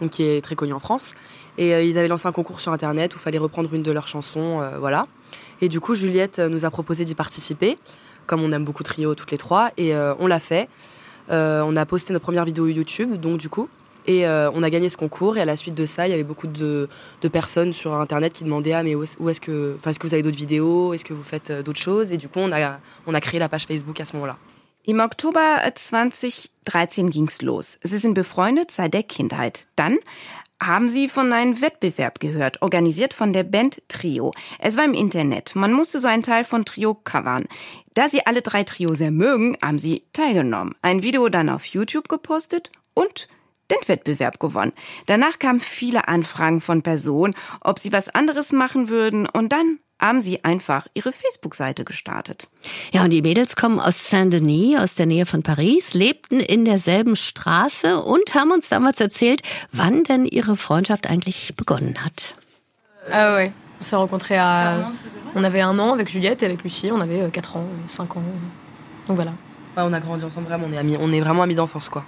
donc 0.00 0.10
qui 0.10 0.22
est 0.24 0.42
très 0.42 0.54
connu 0.56 0.72
en 0.72 0.80
France. 0.80 1.14
Et 1.58 1.74
euh, 1.74 1.82
ils 1.82 1.98
avaient 1.98 2.08
lancé 2.08 2.26
un 2.26 2.32
concours 2.32 2.60
sur 2.60 2.72
Internet 2.72 3.14
où 3.14 3.18
il 3.18 3.20
fallait 3.20 3.38
reprendre 3.38 3.72
une 3.74 3.82
de 3.82 3.92
leurs 3.92 4.08
chansons, 4.08 4.60
euh, 4.60 4.78
voilà. 4.78 5.06
Et 5.60 5.68
du 5.68 5.80
coup, 5.80 5.94
Juliette 5.94 6.38
nous 6.38 6.64
a 6.64 6.70
proposé 6.70 7.04
d'y 7.04 7.14
participer, 7.14 7.78
comme 8.26 8.42
on 8.42 8.50
aime 8.52 8.64
beaucoup 8.64 8.82
Trio 8.82 9.14
toutes 9.14 9.30
les 9.30 9.38
trois, 9.38 9.70
et 9.76 9.94
euh, 9.94 10.14
on 10.18 10.26
l'a 10.26 10.40
fait. 10.40 10.68
Euh, 11.30 11.62
on 11.64 11.76
a 11.76 11.86
posté 11.86 12.12
notre 12.12 12.24
première 12.24 12.44
vidéo 12.44 12.66
YouTube, 12.66 13.14
donc 13.14 13.38
du 13.38 13.48
coup, 13.48 13.68
et 14.08 14.26
euh, 14.26 14.50
on 14.54 14.64
a 14.64 14.70
gagné 14.70 14.88
ce 14.90 14.96
concours. 14.96 15.36
Et 15.36 15.40
à 15.40 15.44
la 15.44 15.56
suite 15.56 15.74
de 15.76 15.86
ça, 15.86 16.08
il 16.08 16.10
y 16.10 16.14
avait 16.14 16.24
beaucoup 16.24 16.48
de, 16.48 16.88
de 17.20 17.28
personnes 17.28 17.72
sur 17.72 17.94
Internet 17.94 18.32
qui 18.32 18.42
demandaient 18.42 18.72
ah 18.72 18.82
mais 18.82 18.96
où 18.96 19.04
est- 19.04 19.20
est-ce 19.30 19.40
que, 19.40 19.76
est-ce 19.86 19.98
que 20.00 20.06
vous 20.08 20.14
avez 20.14 20.24
d'autres 20.24 20.36
vidéos, 20.36 20.92
est-ce 20.94 21.04
que 21.04 21.14
vous 21.14 21.22
faites 21.22 21.50
euh, 21.50 21.62
d'autres 21.62 21.80
choses? 21.80 22.10
Et 22.10 22.16
du 22.16 22.28
coup, 22.28 22.40
on 22.40 22.50
a 22.50 22.78
on 23.06 23.14
a 23.14 23.20
créé 23.20 23.38
la 23.38 23.48
page 23.48 23.66
Facebook 23.66 24.00
à 24.00 24.04
ce 24.04 24.14
moment-là. 24.14 24.36
Im 24.84 24.98
Oktober 24.98 25.62
2013 25.72 27.10
ging's 27.10 27.40
los. 27.40 27.78
Sie 27.84 27.98
sind 27.98 28.14
befreundet 28.14 28.72
seit 28.72 28.94
der 28.94 29.04
Kindheit. 29.04 29.68
Dann 29.76 29.98
haben 30.60 30.88
sie 30.88 31.08
von 31.08 31.32
einem 31.32 31.60
Wettbewerb 31.60 32.18
gehört, 32.18 32.62
organisiert 32.62 33.14
von 33.14 33.32
der 33.32 33.44
Band 33.44 33.80
Trio. 33.86 34.32
Es 34.58 34.76
war 34.76 34.84
im 34.84 34.94
Internet. 34.94 35.54
Man 35.54 35.72
musste 35.72 36.00
so 36.00 36.08
einen 36.08 36.24
Teil 36.24 36.42
von 36.42 36.64
Trio 36.64 36.94
covern. 36.94 37.46
Da 37.94 38.08
sie 38.08 38.26
alle 38.26 38.42
drei 38.42 38.64
Trio 38.64 38.94
sehr 38.94 39.12
mögen, 39.12 39.56
haben 39.62 39.78
sie 39.78 40.02
teilgenommen. 40.12 40.74
Ein 40.82 41.04
Video 41.04 41.28
dann 41.28 41.48
auf 41.48 41.64
YouTube 41.64 42.08
gepostet 42.08 42.72
und 42.92 43.28
den 43.70 43.88
Wettbewerb 43.88 44.40
gewonnen. 44.40 44.72
Danach 45.06 45.38
kamen 45.38 45.60
viele 45.60 46.08
Anfragen 46.08 46.60
von 46.60 46.82
Personen, 46.82 47.34
ob 47.60 47.78
sie 47.78 47.92
was 47.92 48.08
anderes 48.08 48.50
machen 48.50 48.88
würden 48.88 49.28
und 49.28 49.52
dann 49.52 49.78
haben 50.02 50.20
sie 50.20 50.44
einfach 50.44 50.86
ihre 50.94 51.12
Facebook-Seite 51.12 51.84
gestartet. 51.84 52.48
Ja, 52.92 53.04
und 53.04 53.10
die 53.10 53.22
Mädels 53.22 53.56
kommen 53.56 53.78
aus 53.78 54.10
Saint-Denis, 54.10 54.78
aus 54.78 54.94
der 54.96 55.06
Nähe 55.06 55.24
von 55.24 55.42
Paris, 55.42 55.94
lebten 55.94 56.40
in 56.40 56.64
derselben 56.64 57.16
Straße 57.16 58.02
und 58.02 58.34
haben 58.34 58.50
uns 58.50 58.68
damals 58.68 59.00
erzählt, 59.00 59.42
wann 59.72 60.04
denn 60.04 60.26
ihre 60.26 60.56
Freundschaft 60.56 61.08
eigentlich 61.08 61.54
begonnen 61.56 62.04
hat. 62.04 62.34
Ah 63.10 63.34
ouais, 63.34 63.52
on 63.80 63.82
s'est 63.82 63.96
rencontrés 63.96 64.38
à. 64.38 64.92
On 65.34 65.44
avait 65.44 65.62
un 65.62 65.78
an 65.78 65.92
avec 65.92 66.10
Juliette 66.10 66.42
et 66.42 66.46
avec 66.46 66.62
Lucie, 66.62 66.92
on 66.92 67.00
avait 67.00 67.30
4 67.30 67.56
ans, 67.56 67.64
5 67.88 68.16
ans. 68.16 68.22
Donc 69.06 69.16
voilà. 69.16 69.32
Ouais, 69.76 69.82
on 69.82 69.92
a 69.92 70.00
grandi 70.00 70.24
ensemble 70.24 70.46
vraiment, 70.48 70.66
on 70.68 70.72
est 70.72 70.78
amis, 70.78 70.96
on 71.00 71.10
est 71.12 71.20
vraiment 71.20 71.42
amis 71.42 71.54
d'enfance 71.54 71.88
quoi. 71.88 72.04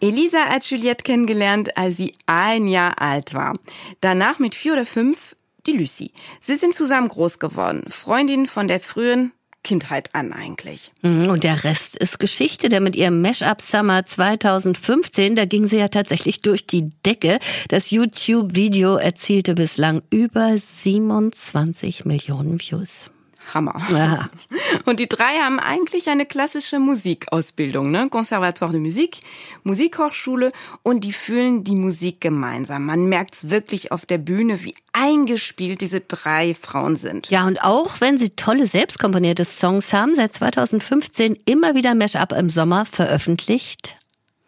Elisa 0.00 0.38
hat 0.48 0.64
Juliette 0.64 1.02
kennengelernt, 1.02 1.76
als 1.76 1.96
sie 1.96 2.14
ein 2.26 2.68
Jahr 2.68 3.00
alt 3.00 3.34
war. 3.34 3.54
Danach 4.00 4.38
mit 4.38 4.54
vier 4.54 4.74
oder 4.74 4.86
fünf 4.86 5.34
die 5.68 5.76
Lucy. 5.76 6.10
Sie 6.40 6.56
sind 6.56 6.74
zusammen 6.74 7.08
groß 7.08 7.38
geworden. 7.38 7.84
Freundin 7.88 8.46
von 8.46 8.68
der 8.68 8.80
frühen 8.80 9.32
Kindheit 9.64 10.14
an 10.14 10.32
eigentlich. 10.32 10.92
Mhm, 11.02 11.28
Und 11.28 11.44
der 11.44 11.64
Rest 11.64 11.96
ist 11.96 12.18
Geschichte, 12.18 12.68
denn 12.68 12.82
mit 12.84 12.96
ihrem 12.96 13.20
Mashup 13.20 13.60
Summer 13.60 14.06
2015, 14.06 15.34
da 15.34 15.44
ging 15.44 15.66
sie 15.68 15.76
ja 15.76 15.88
tatsächlich 15.88 16.40
durch 16.40 16.66
die 16.66 16.90
Decke. 17.04 17.38
Das 17.68 17.90
YouTube-Video 17.90 18.96
erzielte 18.96 19.54
bislang 19.54 20.02
über 20.10 20.56
27 20.56 22.04
Millionen 22.04 22.60
Views. 22.60 23.10
Hammer. 23.54 23.74
Ja. 23.90 24.28
Und 24.84 25.00
die 25.00 25.08
drei 25.08 25.38
haben 25.42 25.60
eigentlich 25.60 26.08
eine 26.08 26.26
klassische 26.26 26.78
Musikausbildung, 26.78 27.90
ne? 27.90 28.08
Conservatoire 28.08 28.72
de 28.72 28.80
Musique, 28.80 29.20
Musikhochschule 29.64 30.52
und 30.82 31.04
die 31.04 31.12
fühlen 31.12 31.64
die 31.64 31.76
Musik 31.76 32.20
gemeinsam. 32.20 32.86
Man 32.86 33.04
merkt's 33.04 33.50
wirklich 33.50 33.92
auf 33.92 34.06
der 34.06 34.18
Bühne, 34.18 34.64
wie 34.64 34.74
eingespielt 34.92 35.80
diese 35.80 36.00
drei 36.00 36.54
Frauen 36.54 36.96
sind. 36.96 37.30
Ja, 37.30 37.46
und 37.46 37.62
auch 37.62 38.00
wenn 38.00 38.18
sie 38.18 38.30
tolle 38.30 38.66
selbst 38.66 38.98
komponierte 38.98 39.44
Songs 39.44 39.92
haben, 39.92 40.14
seit 40.14 40.32
2015 40.32 41.36
immer 41.44 41.74
wieder 41.74 41.94
Mashup 41.94 42.32
im 42.32 42.50
Sommer 42.50 42.86
veröffentlicht. 42.86 43.96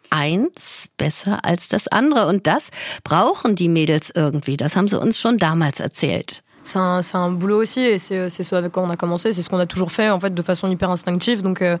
Eins 0.09 0.89
besser 0.97 1.45
als 1.45 1.69
das 1.69 1.87
andere. 1.87 2.27
Und 2.27 2.45
das 2.45 2.67
brauchen 3.03 3.55
die 3.55 3.69
Mädels 3.69 4.11
irgendwie. 4.13 4.57
Das 4.57 4.75
haben 4.75 4.89
sie 4.89 4.99
uns 4.99 5.17
schon 5.17 5.37
damals 5.37 5.79
erzählt. 5.79 6.43
C'est 6.63 6.77
un, 6.79 7.01
c'est 7.01 7.17
un 7.17 7.31
boulot 7.31 7.61
aussi 7.61 7.79
et 7.81 7.97
c'est 7.97 8.29
c'est 8.29 8.43
ce 8.43 8.53
avec 8.55 8.71
quoi 8.71 8.83
on 8.83 8.89
a 8.89 8.95
commencé, 8.97 9.33
c'est 9.33 9.41
ce 9.41 9.49
qu'on 9.49 9.57
a 9.59 9.65
toujours 9.65 9.91
fait 9.91 10.09
en 10.09 10.19
fait 10.19 10.33
de 10.33 10.41
façon 10.41 10.69
hyper 10.69 10.89
instinctive. 10.91 11.41
Donc 11.41 11.61
euh, 11.61 11.77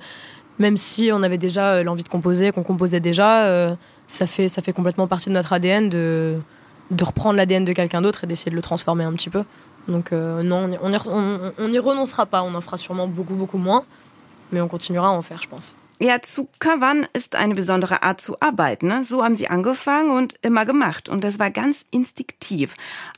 même 0.59 0.77
si 0.77 1.11
on 1.13 1.21
avait 1.23 1.37
déjà 1.37 1.73
euh, 1.75 1.83
l'envie 1.83 2.03
de 2.03 2.09
composer, 2.09 2.51
qu'on 2.51 2.63
composait 2.63 2.99
déjà, 2.99 3.45
euh, 3.45 3.75
ça 4.07 4.25
fait 4.25 4.49
ça 4.49 4.61
fait 4.61 4.73
complètement 4.73 5.07
partie 5.07 5.29
de 5.29 5.33
notre 5.35 5.53
ADN 5.53 5.89
de 5.89 6.37
de 6.89 7.03
reprendre 7.03 7.35
l'ADN 7.37 7.63
de 7.63 7.73
quelqu'un 7.73 8.01
d'autre 8.01 8.23
et 8.23 8.27
d'essayer 8.27 8.49
de 8.51 8.55
le 8.55 8.61
transformer 8.61 9.03
un 9.03 9.13
petit 9.13 9.29
peu. 9.29 9.43
Donc 9.87 10.11
euh, 10.13 10.41
non, 10.43 10.69
on 10.81 10.91
y- 10.91 10.97
on 11.07 11.11
on, 11.11 11.51
on 11.59 11.81
renoncera 11.81 12.25
pas. 12.25 12.41
On 12.43 12.53
en 12.55 12.61
fera 12.61 12.77
sûrement 12.77 13.07
beaucoup 13.07 13.35
beaucoup 13.35 13.57
moins, 13.59 13.83
mais 14.51 14.61
on 14.61 14.67
continuera 14.67 15.07
à 15.09 15.11
en 15.11 15.21
faire, 15.21 15.41
je 15.43 15.47
pense. 15.47 15.75
Ja, 16.01 16.19
zu 16.23 16.49
covern 16.57 17.05
ist 17.13 17.35
eine 17.35 17.53
besondere 17.53 18.01
Art 18.01 18.21
zu 18.21 18.41
arbeiten. 18.41 18.87
Ne? 18.87 19.03
So 19.03 19.23
haben 19.23 19.35
sie 19.35 19.49
angefangen 19.49 20.09
und 20.09 20.33
immer 20.41 20.65
gemacht. 20.65 21.09
Und 21.09 21.23
das 21.23 21.37
war 21.37 21.51
ganz 21.51 21.85
instinktiv. 21.91 22.73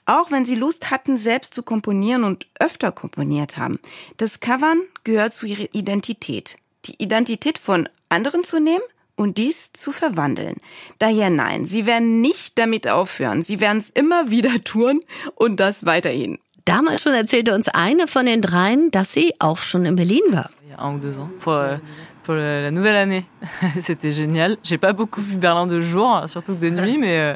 Auch 0.06 0.32
wenn 0.32 0.44
sie 0.44 0.56
Lust 0.56 0.92
hatten, 0.92 1.16
selbst 1.16 1.54
zu 1.54 1.64
komponieren 1.64 2.26
und 2.26 2.46
öfter 2.60 2.92
komponiert 2.92 3.56
haben. 3.56 3.80
Das 4.18 4.42
Covern 4.42 4.82
gehört 5.06 5.34
zu 5.34 5.46
ihrer 5.46 5.74
Identität. 5.74 6.58
Die 6.84 7.02
Identität 7.02 7.58
von 7.58 7.88
anderen 8.10 8.44
zu 8.44 8.60
nehmen 8.60 8.84
und 9.16 9.38
dies 9.38 9.72
zu 9.72 9.94
verwandeln. 9.94 10.58
Daher 11.00 11.30
nein, 11.30 11.64
sie 11.64 11.86
werden 11.86 12.20
nicht 12.20 12.58
damit 12.58 12.90
aufhören. 12.90 13.44
Sie 13.44 13.62
werden 13.62 13.78
es 13.78 13.92
immer 13.92 14.30
wieder 14.30 14.62
tun 14.62 15.00
und 15.36 15.62
das 15.62 15.86
weiterhin. 15.86 16.38
Damals 16.66 17.04
schon 17.04 17.14
erzählte 17.14 17.56
uns 17.56 17.70
eine 17.70 18.10
von 18.10 18.26
den 18.26 18.42
dreien, 18.42 18.92
dass 18.92 19.14
sie 19.14 19.36
auch 19.40 19.60
schon 19.60 19.86
in 19.86 19.96
Berlin 19.96 20.24
war. 20.32 20.50
il 20.76 21.82
pour, 22.24 22.34
la 22.36 22.72
nouvelle 22.72 22.96
année. 22.96 23.26
C'était 23.82 24.12
génial. 24.12 24.58
J'ai 24.64 24.78
pas 24.78 24.94
beaucoup 24.94 25.22
vu 25.22 25.36
Berlin 25.36 25.68
de 25.68 25.82
jour, 25.82 26.24
surtout 26.28 26.56
de 26.56 26.70
nuit, 26.70 26.98
mais 26.98 27.18
euh, 27.20 27.36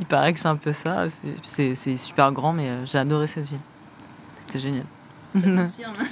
il 0.00 0.06
paraît 0.06 0.32
que 0.32 0.38
c'est 0.40 0.48
un 0.48 0.56
peu 0.56 0.72
ça. 0.72 1.08
C'est- 1.10 1.34
C'est 1.42 1.74
c'est 1.74 1.96
super 1.96 2.32
grand, 2.32 2.52
mais 2.52 2.68
euh, 2.68 2.86
j'ai 2.86 2.98
adoré 2.98 3.26
cette 3.26 3.46
ville. 3.46 3.60
C'était 4.38 4.58
génial. 4.58 4.84
ouais. 5.34 5.40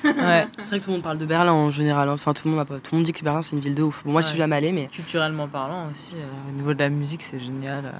C'est 0.03 0.13
vrai 0.13 0.49
que 0.81 0.85
tout 0.85 0.91
le 0.91 0.93
monde 0.95 1.03
parle 1.03 1.19
de 1.19 1.27
Berlin 1.27 1.53
en 1.53 1.71
général. 1.71 2.09
hein. 2.09 2.15
Enfin, 2.15 2.33
tout 2.33 2.43
le 2.49 2.51
monde, 2.53 2.61
a 2.61 2.65
pas- 2.65 2.79
tout 2.81 2.91
le 2.93 2.99
monde 2.99 3.07
dit 3.07 3.13
que 3.13 3.23
Berlin 3.23 3.41
c'est 3.43 3.55
une 3.55 3.63
ville 3.63 3.75
de 3.77 3.83
ouf. 3.85 4.03
Bon, 4.05 4.11
moi, 4.13 4.21
je 4.21 4.27
suis 4.29 4.37
jamais 4.39 4.57
allée, 4.57 4.73
mais 4.73 4.89
Culturellement 4.89 5.47
parlant 5.47 5.89
aussi, 5.91 6.15
euh, 6.17 6.27
au 6.49 6.53
niveau 6.53 6.75
de 6.75 6.81
la 6.81 6.89
musique, 6.89 7.23
c'est 7.23 7.39
génial. 7.41 7.85
euh, 7.87 7.91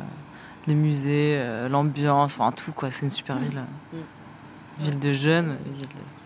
les 0.67 0.75
musées, 0.75 1.37
euh, 1.39 1.69
l'ambiance, 1.69 2.39
enfin 2.39 2.53
tout 2.53 2.71
quoi. 2.73 2.91
C'est 2.93 3.05
une 3.07 3.11
super 3.11 3.37
ville. 3.37 3.59
euh. 3.95 3.99
Ville 4.81 4.99
de 4.99 5.13
jeunes. 5.13 5.57
ville 5.77 5.83
de- 5.89 6.22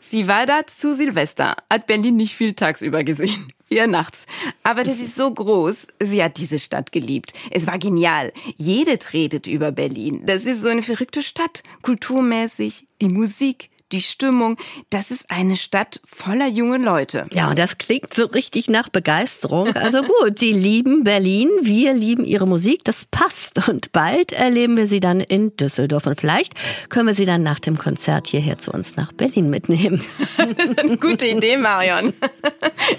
Sie 0.00 0.26
war 0.26 0.46
da 0.46 0.66
zu 0.66 0.94
Silvester, 0.94 1.56
hat 1.70 1.86
Berlin 1.86 2.16
nicht 2.16 2.34
viel 2.34 2.54
tagsüber 2.54 3.04
gesehen, 3.04 3.48
eher 3.70 3.86
nachts. 3.86 4.26
Aber 4.62 4.82
das 4.82 4.98
ist 4.98 5.16
so 5.16 5.30
groß. 5.30 5.86
Sie 6.00 6.22
hat 6.22 6.38
diese 6.38 6.58
Stadt 6.58 6.92
geliebt. 6.92 7.32
Es 7.50 7.66
war 7.66 7.78
genial. 7.78 8.32
Jede 8.56 8.98
redet 9.12 9.46
über 9.46 9.72
Berlin. 9.72 10.22
Das 10.24 10.44
ist 10.44 10.62
so 10.62 10.68
eine 10.68 10.82
verrückte 10.82 11.22
Stadt. 11.22 11.62
Kulturmäßig, 11.82 12.86
die 13.00 13.08
Musik, 13.08 13.70
die 13.92 14.02
Stimmung. 14.02 14.56
Das 14.90 15.10
ist 15.10 15.30
eine 15.30 15.56
Stadt 15.56 16.00
voller 16.04 16.48
junge 16.48 16.78
Leute. 16.78 17.26
Ja, 17.32 17.50
und 17.50 17.58
das 17.58 17.78
klingt 17.78 18.14
so 18.14 18.26
richtig 18.26 18.68
nach 18.68 18.88
Begeisterung. 18.88 19.74
Also 19.74 20.02
gut, 20.02 20.40
die 20.40 20.52
lieben 20.52 21.04
Berlin, 21.04 21.48
wir 21.62 21.94
lieben 21.94 22.24
ihre 22.24 22.46
Musik, 22.46 22.84
das 22.84 23.04
passt. 23.10 23.68
Und 23.68 23.92
bald 23.92 24.32
erleben 24.32 24.76
wir 24.76 24.86
sie 24.86 25.00
dann 25.00 25.20
in 25.20 25.56
Düsseldorf. 25.56 26.06
Und 26.06 26.20
vielleicht 26.20 26.54
können 26.88 27.08
wir 27.08 27.14
sie 27.14 27.26
dann 27.26 27.42
nach 27.42 27.58
dem 27.58 27.78
Konzert 27.78 28.26
hierher 28.26 28.58
zu 28.58 28.70
uns 28.70 28.96
nach 28.96 29.12
Berlin 29.12 29.50
mitnehmen. 29.50 30.04
Gute 31.00 31.26
Idee, 31.26 31.56
Marion. 31.56 32.12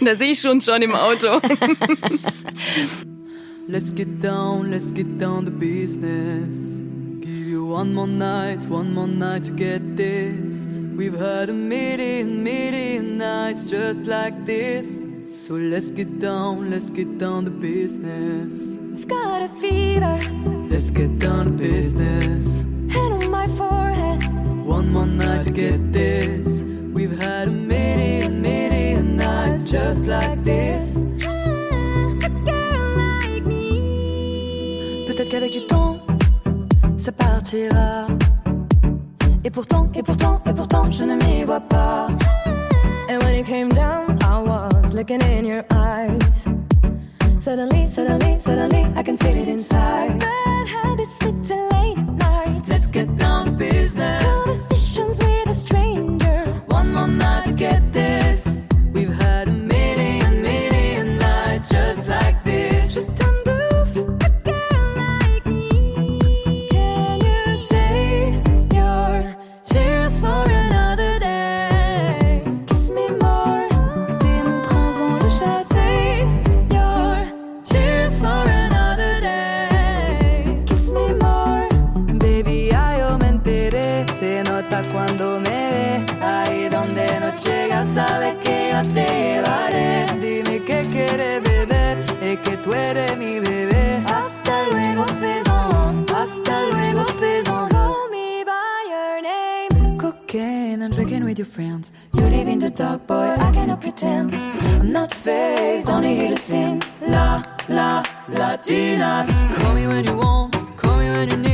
Da 0.01 0.15
sehe 0.15 0.31
ich 0.31 0.39
schon 0.39 0.62
schon 0.62 0.81
im 0.81 0.93
Auto. 0.96 1.41
Let's 3.67 3.91
get 3.93 4.19
down, 4.19 4.72
let's 4.72 4.91
get 4.91 5.19
down 5.19 5.46
to 5.46 5.51
business. 5.51 6.79
Give 7.22 7.48
you 7.48 7.65
one 7.65 7.93
more 7.93 8.08
night, 8.08 8.67
one 8.67 8.93
more 8.93 9.08
night 9.08 9.43
to 9.43 9.51
get 9.51 9.96
this. 9.96 10.65
We've 11.00 11.18
had 11.18 11.50
a 11.50 11.53
million, 11.53 12.44
million 12.44 13.18
nights 13.18 13.63
just 13.63 14.06
like 14.06 14.46
this. 14.46 15.06
So 15.32 15.53
let's 15.53 15.91
get 15.91 16.20
down, 16.20 16.70
let's 16.70 16.89
get 16.89 17.18
down 17.18 17.46
to 17.46 17.51
business. 17.51 18.75
I've 18.75 19.08
got 19.08 19.44
a 19.44 19.48
fever, 19.48 20.20
Let's 20.70 20.91
get 20.91 21.18
down 21.18 21.46
to 21.46 21.51
business. 21.51 22.65
head 22.91 23.13
on 23.13 23.32
my 23.32 23.48
forehead. 23.48 24.25
One 24.65 24.91
more 24.91 25.06
night 25.06 25.44
to 25.44 25.51
get 25.51 25.94
this. 25.94 26.63
We've 26.94 27.18
had 27.18 27.48
a 27.48 27.51
million, 27.51 28.41
million 28.41 29.15
nights 29.15 29.72
just 29.72 30.06
like 30.06 30.44
this. 30.44 30.98
Ah, 31.25 32.25
a 32.25 32.29
girl 32.44 32.98
like 32.98 33.46
me. 33.46 35.06
Peut-être 35.08 35.29
qu'avec 35.29 35.53
du 35.53 35.65
temps, 35.65 36.01
ça 36.98 37.13
partira. 37.13 38.06
Et 39.43 39.50
pourtant, 39.50 39.89
et 39.96 40.03
pourtant, 40.03 40.41
et 40.46 40.53
pourtant, 40.53 40.91
je 40.91 41.03
ne 41.03 41.15
m'y 41.15 41.43
vois 41.43 41.62
pas. 41.62 42.08
And 43.10 43.24
when 43.24 43.36
it 43.36 43.46
came 43.46 43.69
down, 43.69 44.17
I 44.22 44.41
was 44.41 44.93
looking 44.93 45.22
in 45.22 45.46
your 45.46 45.63
eyes. 45.72 46.48
Suddenly, 47.38 47.88
suddenly, 47.88 48.38
suddenly, 48.38 48.86
I 48.96 49.03
can 49.03 49.17
feel 49.17 49.38
it 49.38 49.48
inside. 49.48 50.19
Bad 50.19 50.67
habits 50.67 51.24
lead 51.24 51.43
to 51.46 51.55
late 51.72 51.98
nights. 52.17 52.69
Let's 52.69 52.91
get 52.91 53.17
down 53.17 53.46
to 53.46 53.51
business. 53.51 54.28
Cocaine 100.29 100.83
and 100.83 100.93
drinking 100.93 101.24
with 101.24 101.39
your 101.39 101.48
friends. 101.48 101.91
You 102.13 102.21
live 102.21 102.48
in 102.48 102.59
the 102.59 102.69
dark, 102.69 103.07
boy, 103.07 103.15
I 103.15 103.51
cannot 103.51 103.81
pretend. 103.81 104.36
I'm 104.36 104.91
not 104.91 105.12
faced, 105.12 105.89
only 105.89 106.15
here 106.17 106.29
to 106.29 106.38
sing. 106.38 106.83
La, 107.01 107.41
la, 107.67 108.03
Latinas. 108.27 109.27
Call 109.57 109.74
me 109.74 109.88
when 109.88 110.05
you 110.05 110.15
want, 110.15 110.53
call 110.77 111.00
me 111.00 111.09
when 111.09 111.31
you 111.31 111.38
need, 111.38 111.49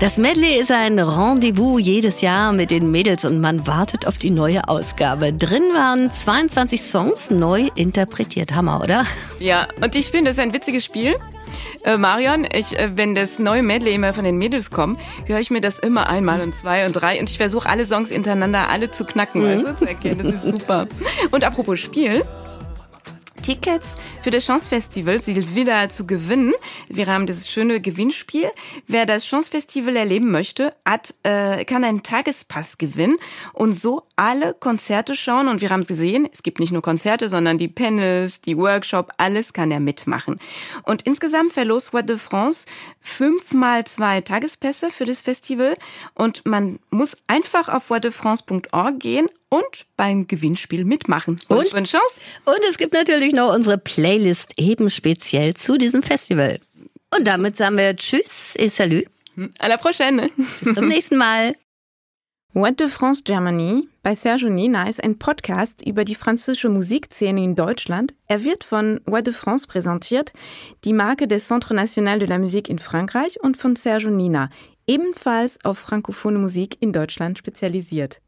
Das 0.00 0.16
Medley 0.16 0.58
ist 0.58 0.70
ein 0.70 0.98
Rendezvous 0.98 1.78
jedes 1.78 2.22
Jahr 2.22 2.54
mit 2.54 2.70
den 2.70 2.90
Mädels 2.90 3.26
und 3.26 3.38
man 3.38 3.66
wartet 3.66 4.06
auf 4.06 4.16
die 4.16 4.30
neue 4.30 4.66
Ausgabe. 4.66 5.34
Drin 5.34 5.62
waren 5.74 6.10
22 6.10 6.80
Songs 6.80 7.30
neu 7.30 7.68
interpretiert. 7.74 8.54
Hammer, 8.54 8.80
oder? 8.82 9.04
Ja, 9.40 9.68
und 9.82 9.94
ich 9.94 10.06
finde, 10.06 10.30
das 10.30 10.38
ist 10.38 10.42
ein 10.42 10.54
witziges 10.54 10.86
Spiel. 10.86 11.16
Äh, 11.84 11.98
Marion, 11.98 12.48
ich, 12.50 12.78
äh, 12.78 12.90
wenn 12.96 13.14
das 13.14 13.38
neue 13.38 13.62
Medley 13.62 13.94
immer 13.94 14.14
von 14.14 14.24
den 14.24 14.38
Mädels 14.38 14.70
kommt, 14.70 14.98
höre 15.26 15.38
ich 15.38 15.50
mir 15.50 15.60
das 15.60 15.78
immer 15.78 16.08
einmal 16.08 16.40
und 16.40 16.54
zwei 16.54 16.86
und 16.86 16.92
drei 16.94 17.20
und 17.20 17.28
ich 17.28 17.36
versuche 17.36 17.68
alle 17.68 17.84
Songs 17.84 18.08
hintereinander 18.08 18.70
alle 18.70 18.90
zu 18.90 19.04
knacken, 19.04 19.42
du, 19.42 19.76
zu 19.76 19.86
erkennen. 19.86 20.22
Das 20.22 20.32
ist 20.32 20.60
super. 20.60 20.86
Und 21.30 21.44
apropos 21.44 21.78
Spiel. 21.78 22.22
Tickets 23.42 23.96
für 24.22 24.30
das 24.30 24.44
Chance 24.44 24.68
Festival 24.68 25.18
sind 25.18 25.54
wieder 25.54 25.88
zu 25.88 26.06
gewinnen. 26.06 26.52
Wir 26.88 27.06
haben 27.06 27.26
das 27.26 27.48
schöne 27.48 27.80
Gewinnspiel. 27.80 28.50
Wer 28.86 29.06
das 29.06 29.24
Chance 29.24 29.50
Festival 29.50 29.96
erleben 29.96 30.30
möchte, 30.30 30.70
hat, 30.84 31.14
äh, 31.22 31.64
kann 31.64 31.84
einen 31.84 32.02
Tagespass 32.02 32.78
gewinnen 32.78 33.16
und 33.52 33.72
so 33.72 34.02
alle 34.16 34.54
Konzerte 34.54 35.14
schauen. 35.14 35.48
Und 35.48 35.62
wir 35.62 35.70
haben 35.70 35.80
es 35.80 35.86
gesehen, 35.86 36.28
es 36.32 36.42
gibt 36.42 36.60
nicht 36.60 36.72
nur 36.72 36.82
Konzerte, 36.82 37.28
sondern 37.28 37.56
die 37.56 37.68
Panels, 37.68 38.42
die 38.42 38.56
Workshop, 38.56 39.10
alles 39.16 39.52
kann 39.52 39.70
er 39.70 39.80
mitmachen. 39.80 40.38
Und 40.82 41.02
insgesamt 41.02 41.52
verlost 41.52 41.92
What 41.92 42.08
de 42.08 42.18
France 42.18 42.66
fünfmal 43.00 43.84
zwei 43.86 44.20
Tagespässe 44.20 44.90
für 44.90 45.06
das 45.06 45.22
Festival. 45.22 45.76
Und 46.14 46.44
man 46.44 46.78
muss 46.90 47.16
einfach 47.26 47.68
auf 47.68 47.88
whatdefrance.org 47.88 49.00
gehen 49.00 49.28
und 49.50 49.86
beim 49.96 50.26
Gewinnspiel 50.26 50.86
mitmachen. 50.86 51.38
Und? 51.48 51.70
Bonne 51.70 51.86
Chance! 51.86 52.20
Und 52.46 52.60
es 52.70 52.78
gibt 52.78 52.94
natürlich 52.94 53.34
noch 53.34 53.54
unsere 53.54 53.76
Playlist 53.76 54.54
eben 54.56 54.88
speziell 54.88 55.54
zu 55.54 55.76
diesem 55.76 56.02
Festival. 56.02 56.58
Und 57.14 57.26
damit 57.26 57.56
sagen 57.56 57.76
wir 57.76 57.94
Tschüss 57.94 58.54
et 58.56 58.72
Salut. 58.72 59.04
À 59.58 59.68
la 59.68 59.76
prochaine! 59.76 60.30
Bis 60.60 60.74
zum 60.74 60.88
nächsten 60.88 61.16
Mal. 61.16 61.54
What 62.52 62.80
de 62.80 62.88
France 62.88 63.22
Germany 63.24 63.88
bei 64.02 64.14
Sergio 64.14 64.48
Nina 64.48 64.88
ist 64.88 65.02
ein 65.04 65.18
Podcast 65.18 65.86
über 65.86 66.04
die 66.04 66.16
französische 66.16 66.68
Musikszene 66.68 67.44
in 67.44 67.54
Deutschland. 67.54 68.14
Er 68.26 68.42
wird 68.42 68.64
von 68.64 69.00
What 69.06 69.26
de 69.26 69.32
France 69.32 69.68
präsentiert, 69.68 70.32
die 70.84 70.92
Marke 70.92 71.28
des 71.28 71.46
Centre 71.46 71.74
National 71.74 72.18
de 72.18 72.28
la 72.28 72.38
Musique 72.38 72.68
in 72.68 72.80
Frankreich 72.80 73.40
und 73.40 73.56
von 73.56 73.76
Sergio 73.76 74.10
Nina, 74.10 74.50
ebenfalls 74.88 75.58
auf 75.64 75.78
frankophone 75.78 76.40
Musik 76.40 76.76
in 76.80 76.92
Deutschland 76.92 77.38
spezialisiert. 77.38 78.20